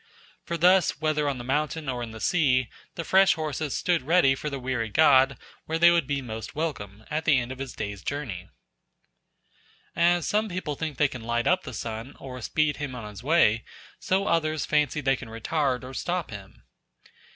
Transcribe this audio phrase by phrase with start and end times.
[0.45, 4.33] For thus, whether on the mountain or in the sea, the fresh horses stood ready
[4.33, 7.73] for the weary god where they would be most welcome, at the end of his
[7.73, 8.49] day's journey.
[9.95, 13.21] As some people think they can light up the sun or speed him on his
[13.21, 13.63] way,
[13.99, 16.63] so others fancy they can retard or stop him.